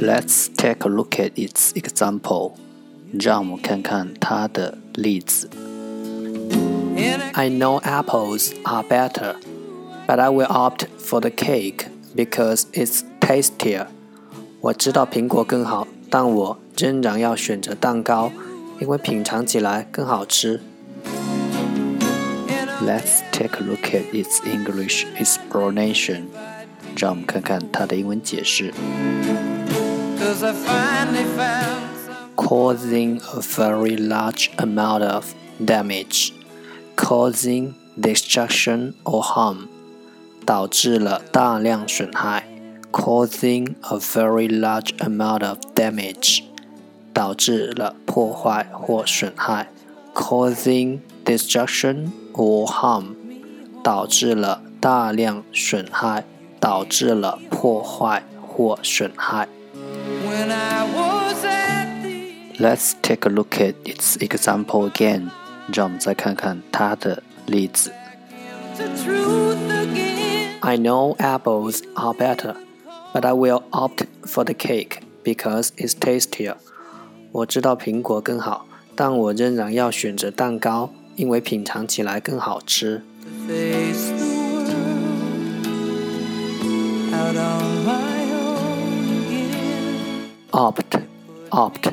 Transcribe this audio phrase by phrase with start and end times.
[0.00, 2.52] Let's take a look at its example.
[3.12, 5.50] 让我们看看它的例子。
[7.32, 9.36] I know apples are better,
[10.06, 13.86] but I will opt for the cake because it's tastier.
[14.60, 18.32] 我知道苹果更好，但我仍然要选择蛋糕，
[18.80, 20.60] 因为品尝起来更好吃。
[22.82, 26.24] Let's take a look at its English explanation.
[26.96, 28.72] 让我们看看它的英文解释。
[32.36, 36.32] causing a very large amount of damage,
[36.94, 39.68] causing destruction or harm，
[40.44, 42.44] 导致了大量损害，
[42.92, 46.42] causing a very large amount of damage，
[47.12, 49.68] 导致了破坏或损害，
[50.14, 53.14] causing destruction or harm，
[53.82, 56.24] 导致了大量损害，
[56.60, 59.48] 导致了破坏或损害。
[62.60, 65.30] Let's take a look at its example again.
[65.72, 67.92] 让我们再看看它的例子。
[70.60, 72.56] I know apples are better,
[73.12, 76.56] but I will opt for the cake because it's tastier.
[77.32, 83.02] 我知道苹果更好，但我仍然要选择蛋糕，因为品尝起来更好吃。
[90.52, 91.00] opt
[91.50, 91.92] opt